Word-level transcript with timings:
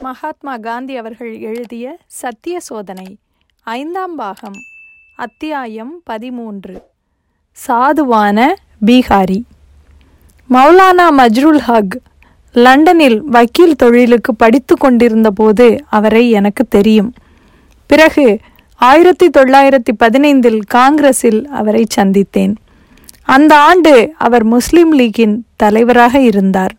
மகாத்மா 0.00 0.56
காந்தி 0.56 0.96
அவர்கள் 0.96 1.38
எழுதிய 1.38 1.98
சத்திய 2.06 2.60
சோதனை 2.60 3.16
ஐந்தாம் 3.60 4.14
பாகம் 4.14 4.58
அத்தியாயம் 5.16 6.00
பதிமூன்று. 6.04 6.82
சாதுவான 7.66 8.54
பீகாரி. 8.86 9.42
மௌலானா 10.50 11.06
மஜ்ருல் 11.18 11.58
ஹக் 11.58 12.00
லண்டனில் 12.52 13.22
வக்கீல் 13.22 13.76
தொழிலுக்கு 13.76 14.34
படித்து 14.34 14.76
கொண்டிருந்த 14.76 15.30
போது 15.30 15.84
அவரை 15.90 16.30
எனக்கு 16.30 16.64
தெரியும். 16.64 17.14
பிறகு 17.86 18.38
ஆயிரத்தி 18.74 19.28
தொள்ளாயிரத்தி 19.28 19.92
பதினைந்தில் 19.98 20.60
காங்கிரஸில் 20.66 21.48
அவரை 21.48 21.86
சந்தித்தேன். 21.96 22.54
அந்த 23.22 23.60
ஆண்டு 23.60 24.14
அவர் 24.18 24.44
முஸ்லிம் 24.44 24.92
லீக்கின் 24.92 25.44
தலைவராக 25.56 26.20
இருந்தார். 26.20 26.74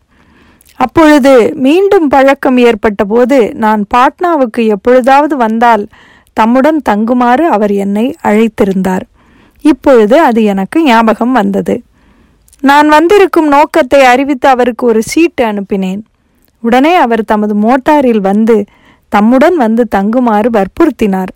அப்பொழுது 0.78 1.32
மீண்டும் 1.54 2.08
பழக்கம் 2.08 2.56
ஏற்பட்டபோது 2.56 3.38
நான் 3.54 3.84
பாட்னாவுக்கு 3.94 4.66
எப்பொழுதாவது 4.66 5.36
வந்தால் 5.36 5.84
தம்முடன் 6.32 6.80
தங்குமாறு 6.88 7.44
அவர் 7.56 7.72
என்னை 7.84 8.04
அழைத்திருந்தார். 8.22 9.04
இப்பொழுது 9.64 10.16
அது 10.20 10.40
எனக்கு 10.44 10.78
ஞாபகம் 10.82 11.32
வந்தது. 11.32 11.74
நான் 12.60 12.88
வந்திருக்கும் 12.88 13.48
நோக்கத்தை 13.48 14.00
அறிவித்து 14.02 14.48
அவருக்கு 14.48 14.86
ஒரு 14.86 15.02
சீட்டு 15.02 15.42
அனுப்பினேன். 15.44 16.00
உடனே 16.62 16.94
அவர் 16.94 17.24
தமது 17.24 17.54
மோட்டாரில் 17.54 18.20
வந்து 18.20 18.56
தம்முடன் 19.12 19.56
வந்து 19.56 19.82
தங்குமாறு 19.96 20.48
வற்புறுத்தினார். 20.58 21.32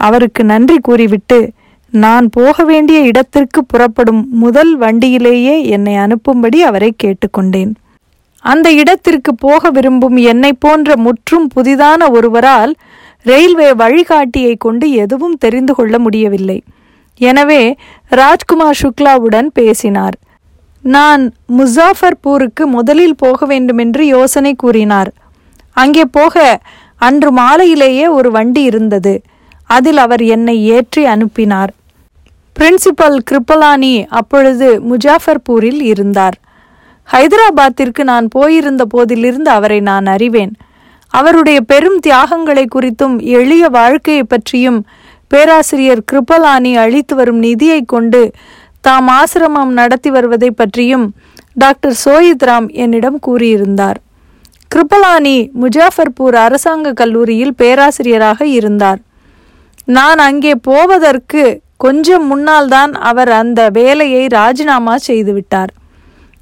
அவருக்கு 0.00 0.44
நன்றி 0.44 0.76
கூறிவிட்டு 0.80 1.38
நான் 1.92 2.28
போக 2.28 2.64
வேண்டிய 2.64 2.98
இடத்திற்கு 3.00 3.64
புறப்படும் 3.64 4.28
முதல் 4.30 4.78
வண்டியிலேயே 4.78 5.56
என்னை 5.66 5.94
அனுப்பும்படி 5.96 6.58
அவரை 6.62 6.90
கேட்டுக்கொண்டேன். 7.04 7.72
அந்த 8.44 8.68
இடத்திற்கு 8.72 9.32
போக 9.34 9.70
விரும்பும் 9.70 10.18
என்னை 10.32 10.52
போன்ற 10.64 10.96
முற்றும் 10.96 11.46
புதிதான 11.54 12.10
ஒருவரால் 12.10 12.72
ரயில்வே 13.22 13.70
வழிகாட்டியை 13.82 14.54
கொண்டு 14.56 14.86
எதுவும் 15.04 15.36
தெரிந்து 15.38 15.74
கொள்ள 15.74 15.98
முடியவில்லை. 15.98 16.58
எனவே 17.20 17.62
ராஜ்குமார் 18.20 18.80
சுக்லாவுடன் 18.82 19.48
பேசினார். 19.58 20.16
நான் 20.84 21.22
முசாஃபர்பூருக்கு 21.58 22.64
முதலில் 22.76 23.16
போக 23.16 23.46
வேண்டுமென்று 23.46 24.04
யோசனை 24.06 24.52
கூறினார். 24.54 25.10
அங்கே 25.72 26.04
போக 26.18 26.60
அன்று 26.96 27.30
மாலையிலேயே 27.32 28.06
ஒரு 28.08 28.30
வண்டி 28.30 28.62
இருந்தது. 28.62 29.14
அதில் 29.70 29.96
அவர் 29.96 30.22
என்னை 30.36 30.56
ஏற்றி 30.76 31.02
அனுப்பினார். 31.04 31.72
பிரின்சிபல் 32.56 33.18
கிருப்பலானி 33.28 33.94
அப்பொழுது 34.20 34.68
முஜாஃபர்பூரில் 34.90 35.80
இருந்தார். 35.92 36.36
ஹைதராபாத்திற்கு 37.08 38.02
நான் 38.02 38.28
போயிருந்த 38.28 38.84
போதிலிருந்து 38.94 39.48
அவரை 39.48 39.80
நான் 39.80 40.06
அறிவேன். 40.06 40.52
அவருடைய 41.08 41.60
பெரும் 41.60 41.98
தியாகங்களை 41.98 42.68
குறித்தும் 42.74 43.16
எளிய 43.38 43.68
வாழ்க்கையை 43.68 44.22
பற்றியும் 44.22 44.86
பேராசிரியர் 45.28 46.02
கிருபலானி 46.12 46.76
அளித்து 46.76 47.14
வரும் 47.14 47.38
நிதியை 47.38 47.84
கொண்டு 47.84 48.30
தாம் 48.80 49.08
ஆசிரமம் 49.08 49.72
நடத்தி 49.80 50.10
வருவதை 50.10 50.50
பற்றியும் 50.50 51.14
டாக்டர் 51.54 51.96
சோயித் 52.04 52.42
ராம் 52.42 52.68
என்னிடம் 52.72 53.18
கூறியிருந்தார். 53.26 53.98
கிருபலானி 54.74 55.36
முஜாஃபர்பூர் 55.60 56.34
அரசாங்க 56.34 56.92
கல்லூரியில் 56.92 57.54
பேராசிரியராக 57.54 58.46
இருந்தார். 58.46 59.00
நான் 59.84 60.18
அங்கே 60.18 60.54
போவதற்கு 60.54 61.60
கொஞ்சம் 61.76 62.26
முன்னால் 62.26 62.68
தான் 62.68 62.92
அவர் 62.92 63.28
அந்த 63.28 63.68
வேலையை 63.70 64.26
ராஜினாமா 64.26 64.96
செய்துவிட்டார். 65.06 65.72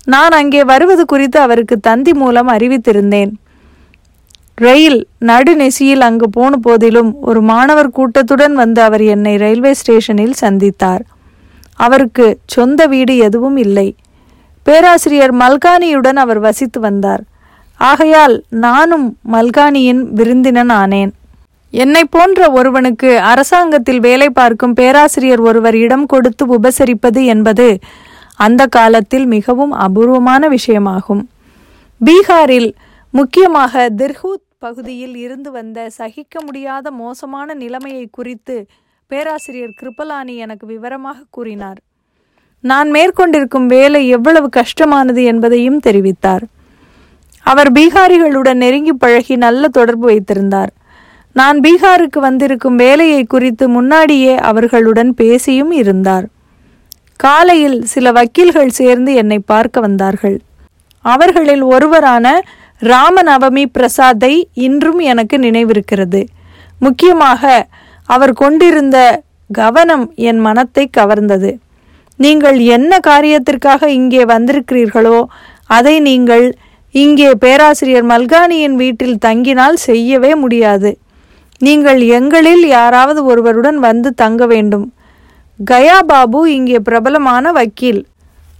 நான் 0.06 0.31
அங்கே 0.31 0.65
வருவது 0.65 1.05
குறித்து 1.05 1.41
அவருக்கு 1.41 1.79
தந்தி 1.81 2.15
மூலம் 2.15 2.48
அறிவித்திருந்தேன். 2.48 3.33
ரயில் 4.55 5.07
நடுநெசியில் 5.20 6.01
அங்கு 6.01 6.31
போன 6.31 6.57
போதிலும் 6.57 7.17
ஒரு 7.20 7.42
மாணவர் 7.42 7.91
கூட்டத்துடன் 7.91 8.55
வந்து 8.55 8.83
அவர் 8.83 9.03
என்னை 9.03 9.37
ரயில்வே 9.37 9.75
ஸ்டேஷனில் 9.75 10.34
சந்தித்தார். 10.41 11.03
அவருக்கு 11.75 12.39
சொந்த 12.47 12.86
வீடு 12.86 13.17
எதுவும் 13.17 13.57
இல்லை. 13.57 13.95
பேராசிரியர் 14.63 15.35
மல்கானியுடன் 15.35 16.17
அவர் 16.17 16.39
வசித்து 16.39 16.80
வந்தார். 16.80 17.23
ஆகையால் 17.77 18.45
நானும் 18.48 19.19
மல்கானியின் 19.33 20.03
விருந்தினன் 20.13 20.70
ஆனேன் 20.70 21.13
என்னை 21.70 22.05
போன்ற 22.05 22.51
ஒருவனுக்கு 22.51 23.20
அரசாங்கத்தில் 23.20 24.01
வேலை 24.01 24.30
பார்க்கும் 24.30 24.73
பேராசிரியர் 24.73 25.41
ஒருவர் 25.41 25.74
இடம் 25.74 26.07
கொடுத்து 26.07 26.47
உபசரிப்பது 26.47 27.24
என்பது 27.24 27.79
அந்த 28.40 28.67
காலத்தில் 28.67 29.27
மிகவும் 29.27 29.73
அபூர்வமான 29.86 30.48
விஷயமாகும். 30.48 31.23
பீகாரில் 32.01 32.70
முக்கியமாக 33.11 33.90
திர்ஹூத் 33.96 34.46
பகுதியில் 34.58 35.17
இருந்து 35.17 35.51
வந்த 35.51 35.90
சகிக்க 35.90 36.42
முடியாத 36.45 36.90
மோசமான 36.90 37.55
நிலைமையை 37.55 38.08
குறித்து 38.12 38.56
பேராசிரியர் 39.06 39.77
கிருபலானி 39.80 40.34
எனக்கு 40.36 40.67
விவரமாக 40.67 41.18
கூறினார். 41.30 41.79
நான் 42.61 42.90
மேற்கொண்டிருக்கும் 42.90 43.67
வேலை 43.67 44.08
எவ்வளவு 44.08 44.48
கஷ்டமானது 44.48 45.24
என்பதையும் 45.24 45.80
தெரிவித்தார். 45.86 46.45
அவர் 47.45 47.73
பீகாரிகளுடன் 47.73 48.61
நெருங்கி 48.64 48.92
பழகி 48.92 49.36
நல்ல 49.36 49.68
தொடர்பு 49.68 50.06
வைத்திருந்தார். 50.06 50.73
நான் 51.36 51.61
பீகாருக்கு 51.61 52.18
வந்திருக்கும் 52.18 52.77
வேலையை 52.77 53.24
குறித்து 53.24 53.68
முன்னாடியே 53.68 54.34
அவர்களுடன் 54.50 55.14
பேசியும் 55.14 55.73
இருந்தார். 55.83 56.27
காலையில் 57.25 57.79
சில 57.92 58.13
வக்கீல்கள் 58.19 58.77
சேர்ந்து 58.79 59.11
என்னை 59.20 59.39
பார்க்க 59.53 59.86
வந்தார்கள். 59.86 60.36
அவர்களில் 61.05 61.64
ஒருவரான 61.75 62.27
ராமநவமி 62.83 63.64
பிரசாத்தை 63.77 64.33
இன்றும் 64.67 65.01
எனக்கு 65.13 65.36
நினைவிருக்கிறது. 65.39 66.20
முக்கியமாக 66.79 67.42
அவர் 68.09 68.33
கொண்டிருந்த 68.42 68.98
கவனம் 69.51 70.07
என் 70.29 70.41
மனத்தை 70.47 70.85
கவர்ந்தது. 70.98 71.51
நீங்கள் 72.19 72.59
என்ன 72.77 72.92
காரியத்திற்காக 73.11 73.83
இங்கே 73.98 74.23
வந்திருக்கிறீர்களோ 74.35 75.19
அதை 75.77 75.95
நீங்கள் 76.09 76.47
இங்கே 76.95 77.29
பேராசிரியர் 77.45 78.07
மல்கானியின் 78.13 78.77
வீட்டில் 78.83 79.20
தங்கினால் 79.27 79.79
செய்யவே 79.89 80.33
முடியாது. 80.35 80.91
நீங்கள் 81.61 82.01
எங்களில் 82.19 82.64
யாராவது 82.79 83.20
ஒருவருடன் 83.25 83.79
வந்து 83.89 84.11
தங்க 84.23 84.47
வேண்டும். 84.47 84.86
கயா 85.65 85.98
பாபு 86.03 86.55
இங்கே 86.55 86.79
பிரபலமான 86.79 87.53
வக்கீல். 87.53 88.03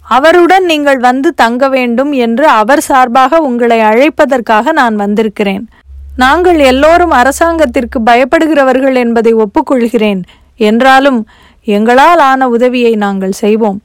அவருடன் 0.05 0.65
நீங்கள் 0.65 0.99
வந்து 0.99 1.35
தங்க 1.35 1.69
வேண்டும் 1.69 2.13
என்று 2.13 2.47
அவர் 2.47 2.81
சார்பாக 2.81 3.39
உங்களை 3.39 3.81
அழைப்பதற்காக 3.81 4.73
நான் 4.73 4.97
வந்திருக்கிறேன். 4.97 5.69
நாங்கள் 6.17 6.59
எல்லோரும் 6.59 7.11
அரசாங்கத்திற்கு 7.11 7.99
பயப்படுகிறவர்கள் 8.01 8.95
என்பதை 8.95 9.33
ஒப்புக்கொள்கிறேன். 9.35 10.21
என்றாலும் 10.57 11.21
எங்களால் 11.65 12.19
ஆன 12.19 12.49
உதவியை 12.49 12.95
நாங்கள் 12.95 13.33
செய்வோம். 13.33 13.79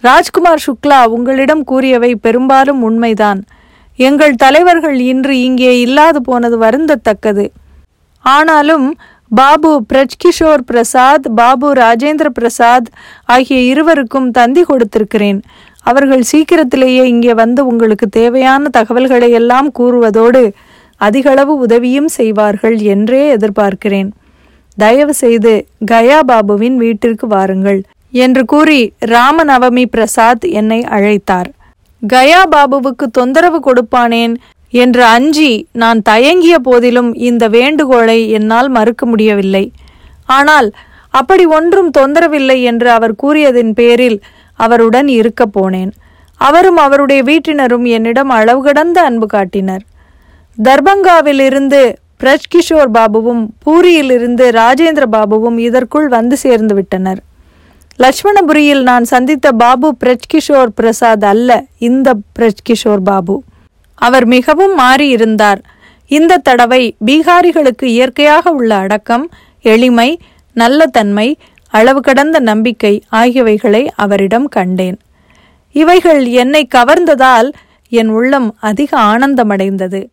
ராஜ்குமார் 0.00 0.64
சுக்லா 0.66 1.06
உங்களிடம் 1.06 1.64
கூறியவை 1.64 2.14
பெரும்பாலும் 2.14 2.82
உண்மைதான். 2.82 3.42
எங்கள் 3.96 4.34
தலைவர்கள் 4.34 4.98
இன்று 5.12 5.40
இங்கே 5.40 5.80
இல்லாது 5.80 6.22
போனது 6.22 6.58
வருந்தத்தக்கது. 6.58 7.46
ஆனாலும் 8.20 8.98
பாபு 9.28 9.84
பிரஜ்கிஷோர் 9.92 10.62
பிரசாத் 10.66 11.26
பாபு 11.34 11.72
ராஜேந்திர 11.72 12.28
பிரசாத் 12.28 12.88
ஆகிய 13.24 13.60
இருவருக்கும் 13.60 14.30
தந்தி 14.30 14.62
கொடுத்திருக்கிறேன். 14.62 15.42
அவர்கள் 15.82 16.22
சீக்கிரத்திலேயே 16.22 17.08
இங்கே 17.08 17.34
வந்து 17.34 17.66
உங்களுக்கு 17.66 18.08
தேவையான 18.08 18.68
தகவல்களை 18.68 19.30
எல்லாம் 19.30 19.72
கூறுவதோடு 19.78 20.52
அதிகளவு 20.96 21.54
உதவியும் 21.56 22.08
செய்வார்கள் 22.08 22.76
என்றே 22.78 23.36
எதிர்பார்க்கிறேன். 23.36 24.10
தயவு 24.76 25.14
செய்து 25.14 25.66
கயா 25.84 26.20
பாபுவின் 26.22 26.76
வீட்டிற்கு 26.76 27.26
வாருங்கள் 27.26 27.82
என்று 28.10 28.44
கூறி 28.44 28.92
ராமநவமி 28.98 29.86
பிரசாத் 29.86 30.44
என்னை 30.44 30.80
அழைத்தார். 30.80 31.48
கயா 32.02 32.42
பாபுவுக்கு 32.56 33.06
தொந்தரவு 33.12 33.60
கொடுப்பானேன் 33.60 34.36
என்று 34.70 35.04
அஞ்சி 35.04 35.66
நான் 35.72 36.02
தயங்கிய 36.02 36.58
போதிலும் 36.58 37.14
இந்த 37.14 37.48
வேண்டுகோளை 37.48 38.30
என்னால் 38.30 38.68
மறுக்க 38.68 39.06
முடியவில்லை. 39.06 39.72
ஆனால் 40.24 40.70
அப்படி 41.10 41.46
ஒன்றும் 41.46 41.90
தொந்தரவில்லை 41.98 42.62
என்று 42.62 42.90
அவர் 42.90 43.14
கூறியதின் 43.22 43.72
பேரில் 43.72 44.22
அவருடன் 44.54 45.08
இருக்க 45.08 45.44
போனேன். 45.60 45.90
அவரும் 46.34 46.76
அவருடைய 46.76 47.22
வீட்டினரும் 47.22 47.86
என்னிடம் 47.86 48.28
அளவு 48.28 48.62
கடந்த 48.62 49.02
அன்பு 49.02 49.26
காட்டினர். 49.26 49.84
தர்பங்காவில் 50.64 51.40
இருந்து 51.40 51.98
பிரஜ்கிஷோர் 52.24 52.90
பாபுவும் 52.92 53.46
பூரியிலிருந்து 53.66 54.50
ராஜேந்திர 54.50 55.02
பாபுவும் 55.12 55.58
இதற்குள் 55.58 56.08
வந்து 56.08 56.36
சேர்ந்து 56.36 56.74
விட்டனர். 56.74 57.20
லட்சுமணபுரியில் 57.98 58.82
நான் 58.82 59.04
சந்தித்த 59.04 59.52
பாபு 59.52 59.96
பிரஜ்கிஷோர் 60.04 60.66
பிரசாத் 60.74 61.24
அல்ல 61.24 61.64
இந்த 61.78 62.14
பிரஜ்கிஷோர் 62.38 63.04
பாபு. 63.04 63.42
அவர் 63.96 64.26
மிகவும் 64.26 64.78
மாறியிருந்தார். 64.78 65.60
இந்த 66.10 66.38
தடவை 66.38 66.96
பீகாரிகளுக்கு 67.06 67.84
இயற்கையாக 67.84 68.50
உள்ள 68.50 68.74
அடக்கம் 68.74 69.30
எளிமை 69.62 70.18
நல்ல 70.52 70.86
தன்மை 70.86 71.38
அளவு 71.68 72.00
கடந்த 72.00 72.38
நம்பிக்கை 72.38 73.02
ஆகியவைகளை 73.08 73.88
அவரிடம் 73.94 74.48
கண்டேன். 74.48 74.98
இவைகள் 75.72 76.26
என்னை 76.26 76.68
கவர்ந்ததால் 76.74 77.52
என் 77.88 78.08
உள்ளம் 78.08 78.56
அதிக 78.60 78.98
ஆனந்தமடைந்தது. 78.98 80.06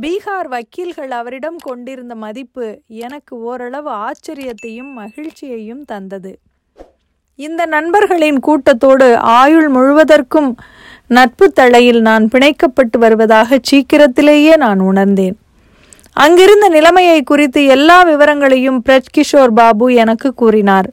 பீகார் 0.00 0.48
வக்கீல்கள் 0.48 1.10
அவரிடம் 1.10 1.56
கொண்டிருந்த 1.56 2.14
மதிப்பு 2.14 2.80
எனக்கு 2.86 3.36
ஓரளவு 3.38 3.90
ஆச்சரியத்தையும் 3.90 4.90
மகிழ்ச்சியையும் 4.94 5.84
தந்தது. 5.84 6.38
இந்த 7.34 7.66
நண்பர்களின் 7.66 8.40
கூட்டத்தோடு 8.40 9.18
ஆயுள் 9.18 9.70
முழுவதற்கும் 9.72 10.50
நட்பு 11.16 11.46
தளையில் 11.52 12.00
நான் 12.00 12.24
பிணைக்கப்பட்டு 12.32 12.96
வருவதாக 12.98 13.58
சீக்கிரத்திலேயே 13.68 14.52
நான் 14.56 14.80
உணர்ந்தேன். 14.80 15.36
அங்கிருந்த 16.24 16.66
நிலைமையை 16.68 17.22
குறித்து 17.22 17.60
எல்லா 17.74 17.96
விவரங்களையும் 18.02 18.82
பிரஜ் 18.86 19.10
கிஷோர் 19.16 19.52
பாபு 19.58 19.86
எனக்கு 19.94 20.28
கூறினார். 20.34 20.88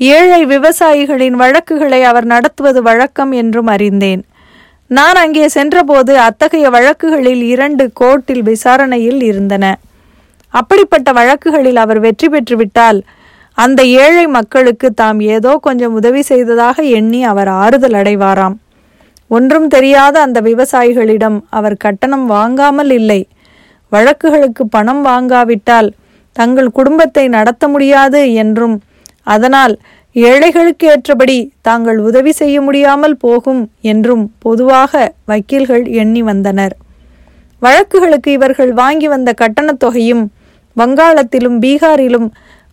ஏழை 0.00 0.40
விவசாயிகளின் 0.46 1.36
வழக்குகளை 1.42 2.00
அவர் 2.02 2.24
நடத்துவது 2.24 2.82
வழக்கம் 2.82 3.32
என்றும் 3.32 3.66
அறிந்தேன். 3.66 4.22
நான் 4.90 5.14
அங்கே 5.14 5.48
சென்றபோது 5.48 6.18
அத்தகைய 6.18 6.70
வழக்குகளில் 6.70 7.42
இரண்டு 7.54 7.86
கோர்ட்டில் 8.00 8.42
விசாரணையில் 8.42 9.22
இருந்தன. 9.22 9.64
அப்படிப்பட்ட 10.48 11.12
வழக்குகளில் 11.12 11.80
அவர் 11.84 12.00
வெற்றி 12.00 12.28
பெற்றுவிட்டால் 12.28 13.00
அந்த 13.54 13.80
ஏழை 14.04 14.26
மக்களுக்கு 14.26 14.90
தாம் 14.94 15.20
ஏதோ 15.36 15.54
கொஞ்சம் 15.66 15.92
உதவி 15.92 16.22
செய்ததாக 16.22 16.82
எண்ணி 16.98 17.22
அவர் 17.24 17.48
ஆறுதல் 17.48 17.98
அடைவாராம். 18.02 18.56
ஒன்றும் 19.30 19.68
தெரியாத 19.68 20.20
அந்த 20.20 20.40
விவசாயிகளிடம் 20.40 21.38
அவர் 21.50 21.76
கட்டணம் 21.76 22.26
வாங்காமல் 22.26 22.90
இல்லை. 22.90 23.20
வழக்குகளுக்கு 23.92 24.64
பணம் 24.70 25.02
வாங்காவிட்டால் 25.06 25.88
தங்கள் 26.32 26.70
குடும்பத்தை 26.70 27.28
நடத்த 27.28 27.68
முடியாது 27.68 28.20
என்றும் 28.34 28.76
அதனால் 29.22 29.74
ஏழைகளுக்கு 30.16 30.86
ஏற்றபடி 30.86 31.36
தாங்கள் 31.60 31.98
உதவி 31.98 32.32
செய்ய 32.32 32.56
முடியாமல் 32.60 33.16
போகும் 33.16 33.62
என்றும் 33.80 34.24
பொதுவாக 34.38 35.12
வக்கீல்கள் 35.26 35.84
எண்ணி 36.02 36.22
வந்தனர். 36.22 36.74
வழக்குகளுக்கு 37.62 38.26
இவர்கள் 38.26 38.72
வாங்கி 38.72 39.08
வந்த 39.08 39.30
கட்டணத் 39.32 39.80
தொகையும் 39.84 40.24
வங்காளத்திலும் 40.76 41.58
பீகாரிலும் 41.64 42.28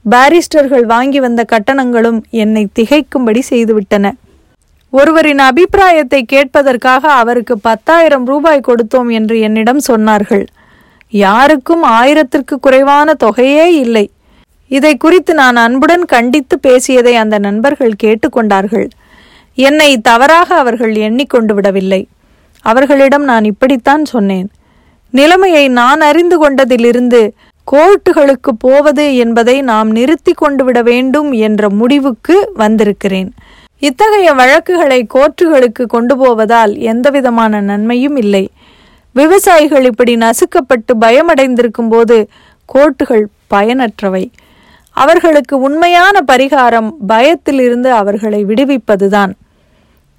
பாரிஸ்டர்கள் 0.05 0.85
வாங்கி 0.85 1.19
வந்த 1.19 1.41
கட்டணங்களும் 1.51 2.19
என்னை 2.43 2.63
திகைக்கும்படி 2.79 3.41
செய்துவிட்டன. 3.49 4.05
ஒருவரின் 4.97 5.39
அபிப்பிராயத்தை 5.39 6.25
கேட்பதற்காக 6.31 7.03
அவருக்கு 7.21 7.55
பத்தாயிரம் 7.59 8.25
ரூபாய் 8.25 8.67
கொடுத்தோம் 8.67 9.11
என்று 9.11 9.39
என்னிடம் 9.39 9.79
சொன்னார்கள். 9.87 10.43
யாருக்கும் 11.09 11.83
ஆயிரத்திற்கு 11.83 12.55
குறைவான 12.59 13.13
தொகையே 13.13 13.65
இல்லை. 13.83 14.05
இதை 14.67 14.97
குறித்து 14.97 15.33
நான் 15.33 15.55
அன்புடன் 15.55 16.05
கண்டித்து 16.05 16.59
பேசியதை 16.59 17.15
அந்த 17.15 17.37
நண்பர்கள் 17.37 17.95
கேட்டுக்கொண்டார்கள் 18.03 18.87
என்னை 19.57 19.89
தவறாக 20.01 20.55
அவர்கள் 20.55 20.93
எண்ணிக்கொண்டு 21.07 21.53
விடவில்லை. 21.53 22.01
அவர்களிடம் 22.65 23.23
நான் 23.23 23.45
இப்படித்தான் 23.45 24.05
சொன்னேன். 24.05 24.47
நிலைமையை 25.13 25.65
நான் 25.67 26.01
அறிந்து 26.01 26.37
கொண்டதிலிருந்து 26.43 27.21
கோர்ட்டுகளுக்கு 27.67 28.51
போவது 28.59 29.05
என்பதை 29.15 29.61
நாம் 29.71 29.89
நிறுத்தி 29.91 30.33
கொண்டு 30.33 30.63
விட 30.63 30.81
வேண்டும் 30.81 31.31
என்ற 31.47 31.69
முடிவுக்கு 31.69 32.37
வந்திருக்கிறேன். 32.53 33.29
இத்தகைய 33.83 34.33
வழக்குகளை 34.33 35.07
கோர்ட்டுகளுக்கு 35.13 35.85
கொண்டு 35.85 36.17
போவதால் 36.17 36.77
எந்தவிதமான 36.77 37.61
நன்மையும் 37.61 38.15
இல்லை. 38.15 38.49
விவசாயிகள் 39.11 39.85
இப்படி 39.85 40.15
நசுக்கப்பட்டு 40.15 40.91
பயமடைந்திருக்கும் 41.01 41.89
போது 41.89 42.29
கோர்ட்டுகள் 42.73 43.25
பயனற்றவை. 43.53 44.31
அவர்களுக்கு 44.89 45.59
உண்மையான 45.59 46.19
பரிகாரம் 46.31 46.89
பயத்திலிருந்து 47.07 47.91
அவர்களை 47.91 48.45
விடுவிப்பதுதான். 48.45 49.33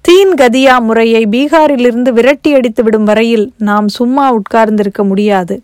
தீன் 0.01 0.33
கதியா 0.33 0.79
முறையை 0.79 1.27
பீகாரிலிருந்து 1.31 2.09
விரட்டி 2.09 2.53
அடித்து 2.53 2.83
விடும் 2.83 3.03
வரையில் 3.03 3.53
நாம் 3.57 3.87
சும்மா 3.87 4.31
உட்கார்ந்திருக்க 4.31 5.03
முடியாது. 5.03 5.61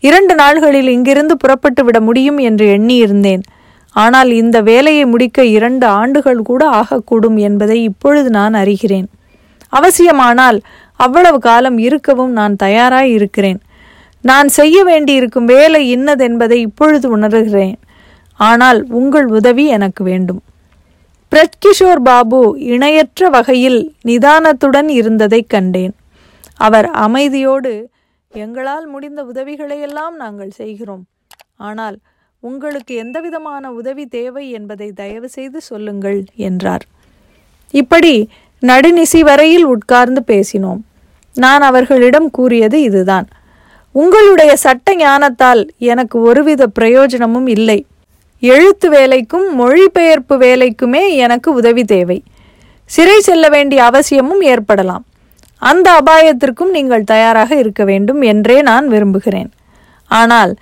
இரண்டு 0.00 0.34
நாள்களில் 0.34 0.88
இங்கிருந்து 0.88 1.36
புறப்பட்டு 1.36 1.84
விட 1.84 2.00
முடியும் 2.00 2.38
என்று 2.38 2.66
எண்ணியிருந்தேன். 2.66 3.42
ஆனால் 3.92 4.30
இந்த 4.30 4.60
வேலையை 4.60 5.04
முடிக்க 5.04 5.44
இரண்டு 5.44 5.86
ஆண்டுகள் 5.86 6.42
கூட 6.42 6.70
ஆகக்கூடும் 6.70 7.38
என்பதை 7.38 7.82
இப்பொழுது 7.82 8.30
நான் 8.30 8.54
அறிகிறேன். 8.54 9.06
அவசியமானால் 9.68 10.60
அவ்வளவு 10.92 11.38
காலம் 11.38 11.78
இருக்கவும் 11.78 12.32
நான் 12.32 12.56
தயாராய் 12.56 13.12
இருக்கிறேன். 13.12 13.60
நான் 14.22 14.48
செய்ய 14.48 14.84
வேண்டியிருக்கும் 14.84 15.44
வேலை 15.44 15.96
இன்னதென்பதை 15.96 16.52
இப்பொழுது 16.52 17.18
உணர்கிறேன். 17.18 17.74
ஆனால் 18.34 18.86
உங்கள் 18.88 19.26
உதவி 19.26 19.66
எனக்கு 19.66 20.04
வேண்டும். 20.04 20.42
பிரத்கிஷோர் 21.30 22.00
பாபு 22.04 22.60
இணையற்ற 22.60 23.28
வகையில் 23.28 23.94
நிதானத்துடன் 24.04 24.88
இருந்ததைக் 24.88 25.48
கண்டேன். 25.48 25.94
அவர் 26.56 26.90
அமைதியோடு 26.90 27.84
எங்களால் 28.28 28.86
முடிந்த 28.86 29.24
உதவிகளையெல்லாம் 29.24 30.16
நாங்கள் 30.16 30.50
செய்கிறோம். 30.50 31.04
ஆனால் 31.56 31.98
உங்களுக்கு 32.42 32.94
எந்தவிதமான 32.94 33.72
உதவி 33.72 34.06
தேவை 34.06 34.50
என்பதை 34.50 34.92
தயவு 34.92 35.28
செய்து 35.28 35.60
சொல்லுங்கள் 35.60 36.24
என்றார். 36.36 36.84
இப்படி 37.70 38.28
நடுநிசி 38.62 39.20
வரையில் 39.20 39.64
உட்கார்ந்து 39.64 40.22
பேசினோம். 40.26 40.80
நான் 41.34 41.60
அவர்களிடம் 41.60 42.30
கூறியது 42.30 42.82
இதுதான். 42.82 43.28
உங்களுடைய 43.92 44.56
சட்ட 44.56 44.94
ஞானத்தால் 44.94 45.68
எனக்கு 45.78 46.22
ஒருவித 46.22 46.66
பிரயோஜனமும் 46.66 47.46
இல்லை. 47.46 47.86
எழுத்து 48.40 48.90
வேலைக்கும் 48.90 49.46
மொழிபெயர்ப்பு 49.52 50.38
வேலைக்குமே 50.38 51.04
எனக்கு 51.16 51.52
உதவி 51.52 51.84
தேவை. 51.84 52.22
சிறை 52.90 53.20
செல்ல 53.20 53.48
வேண்டிய 53.48 53.84
அவசியமும் 53.84 54.40
ஏற்படலாம். 54.40 55.04
அந்த 55.62 56.00
அபாயத்திற்கும் 56.00 56.70
நீங்கள் 56.70 57.04
தயாராக 57.04 57.54
இருக்க 57.54 57.84
வேண்டும் 57.84 58.20
என்றே 58.22 58.62
நான் 58.62 58.88
விரும்புகிறேன். 58.88 59.50
ஆனால் 60.10 60.52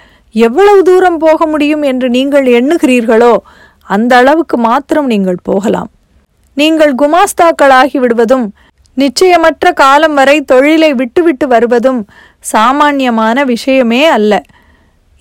எவ்வளவு 0.47 0.81
தூரம் 0.89 1.19
போக 1.25 1.47
முடியும் 1.53 1.85
என்று 1.91 2.09
நீங்கள் 2.17 2.47
எண்ணுகிறீர்களோ 2.59 3.35
அந்த 3.95 4.13
அளவுக்கு 4.21 4.57
மாத்திரம் 4.69 5.09
நீங்கள் 5.13 5.45
போகலாம். 5.49 5.91
நீங்கள் 6.57 6.93
குமாஸ்தாக்களாகி 7.03 7.99
விடுவதும் 8.03 8.47
நிச்சயமற்ற 8.97 9.67
காலம் 9.81 10.17
வரை 10.19 10.37
தொழிலை 10.53 10.91
விட்டுவிட்டு 11.01 11.47
வருவதும் 11.55 12.01
சாமானியமான 12.53 13.45
விஷயமே 13.53 14.03
அல்ல. 14.17 14.43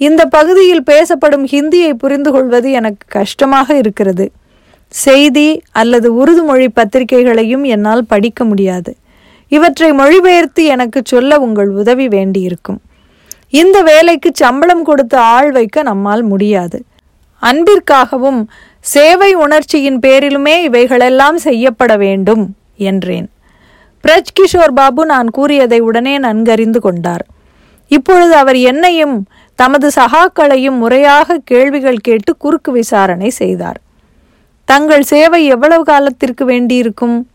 இந்த 0.02 0.22
பகுதியில் 0.36 0.84
பேசப்படும் 0.92 1.46
ஹிந்தியை 1.54 1.92
புரிந்து 2.04 2.32
கொள்வது 2.36 2.68
எனக்கு 2.80 3.06
கஷ்டமாக 3.18 3.78
இருக்கிறது. 3.82 4.26
செய்தி 4.94 5.48
அல்லது 5.82 6.10
உருது 6.22 6.44
மொழி 6.50 6.68
பத்திரிகைகளையும் 6.80 7.64
என்னால் 7.76 8.10
படிக்க 8.12 8.42
முடியாது. 8.46 8.92
இவற்றை 9.52 9.90
மொழிபெயர்த்து 10.02 10.64
எனக்கு 10.76 11.00
சொல்ல 11.14 11.40
உங்கள் 11.46 11.72
உதவி 11.82 12.08
வேண்டியிருக்கும். 12.16 12.80
இந்த 13.50 13.82
வேலைக்கு 13.82 14.30
சம்பளம் 14.34 14.84
கொடுத்து 14.84 15.18
ஆள் 15.18 15.52
வைக்க 15.52 15.82
நம்மால் 15.82 16.24
முடியாது. 16.24 16.86
அன்பிற்காகவும் 17.40 18.50
சேவை 18.80 19.34
உணர்ச்சியின் 19.34 20.00
பேரிலுமே 20.00 20.64
இவைகளெல்லாம் 20.64 21.38
செய்யப்பட 21.38 21.98
வேண்டும் 21.98 22.56
என்றேன். 22.78 23.30
பிரஜ் 24.04 24.34
கிஷோர் 24.40 24.74
பாபு 24.74 25.06
நான் 25.06 25.30
கூறியதை 25.30 25.80
உடனே 25.80 26.18
நன்கறிந்து 26.18 26.80
கொண்டார். 26.80 27.26
இப்பொழுது 27.88 28.36
அவர் 28.36 28.56
என்னையும் 28.56 29.28
தமது 29.56 29.92
சகாக்களையும் 29.96 30.78
முறையாக 30.78 31.38
கேள்விகள் 31.44 31.98
கேட்டு 31.98 32.38
குறுக்கு 32.38 32.72
விசாரணை 32.72 33.30
செய்தார். 33.30 33.80
தங்கள் 34.66 35.04
சேவை 35.04 35.46
எவ்வளவு 35.46 35.84
காலத்திற்கு 35.84 36.46
வேண்டியிருக்கும்? 36.46 37.30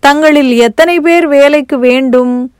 தங்களில் 0.00 0.52
எத்தனை 0.56 1.00
பேர் 1.00 1.26
வேலைக்கு 1.28 1.78
வேண்டும்? 1.78 2.52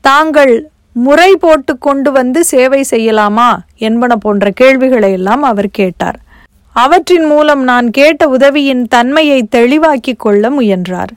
தாங்கள் 0.00 0.72
முறை 0.94 1.36
போட்டு 1.36 1.78
கொண்டு 1.78 2.12
வந்து 2.12 2.44
சேவை 2.44 2.84
செய்யலாமா 2.90 3.56
என்பன 3.76 4.16
போன்ற 4.16 4.50
கேள்விகளை 4.50 5.12
எல்லாம் 5.12 5.42
அவர் 5.42 5.68
கேட்டார். 5.68 6.18
அவற்றின் 6.72 7.24
மூலம் 7.24 7.62
நான் 7.62 7.90
கேட்ட 7.90 8.28
உதவியின் 8.28 8.88
தன்மையை 8.88 9.48
தெளிவாக்கிக் 9.56 10.18
கொள்ள 10.18 10.50
முயன்றார். 10.50 11.12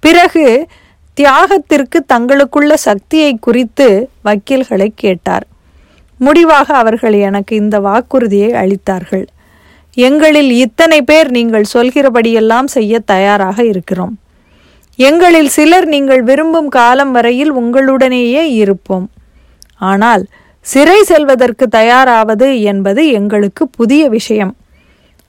பிறகு 0.00 0.66
தியாகத்திற்கு 1.20 1.98
தங்களுக்குள்ள 2.14 2.74
சக்தியை 2.74 3.38
குறித்து 3.40 4.08
வக்கீல்களை 4.24 4.88
கேட்டார். 4.94 5.46
முடிவாக 6.18 6.76
அவர்கள் 6.76 7.12
எனக்கு 7.12 7.56
இந்த 7.56 7.80
வாக்குறுதியை 7.80 8.50
அளித்தார்கள். 8.52 9.26
எங்களில் 9.94 10.50
இத்தனை 10.50 11.02
பேர் 11.02 11.30
நீங்கள் 11.30 11.72
சொல்கிறபடியெல்லாம் 11.74 12.64
செய்ய 12.64 12.98
தயாராக 12.98 13.64
இருக்கிறோம். 13.64 14.18
எங்களில் 14.96 15.48
சிலர் 15.48 15.86
நீங்கள் 15.86 16.22
விரும்பும் 16.22 16.68
காலம் 16.68 17.12
வரையில் 17.12 17.52
உங்களுடனேயே 17.54 18.52
இருப்போம். 18.54 19.10
ஆனால் 19.78 20.26
சிறை 20.60 21.02
செல்வதற்கு 21.02 21.68
தயாராவது 21.68 22.60
என்பது 22.62 23.08
எங்களுக்கு 23.08 23.68
புதிய 23.68 24.08
விஷயம். 24.08 24.56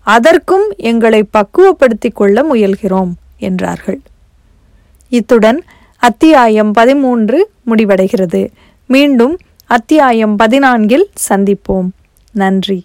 அதற்கும் 0.01 0.73
எங்களை 0.77 1.25
பக்குவப்படுத்திக் 1.37 2.15
கொள்ள 2.15 2.43
முயல்கிறோம் 2.43 3.11
என்றார்கள். 3.37 3.99
இத்துடன் 5.09 5.63
அத்தியாயம் 5.97 6.71
பதிமூன்று 6.71 7.49
முடிவடைகிறது. 7.67 8.49
மீண்டும் 8.85 9.39
அத்தியாயம் 9.65 10.39
பதினான்கில் 10.39 11.05
சந்திப்போம். 11.29 11.89
நன்றி. 12.31 12.83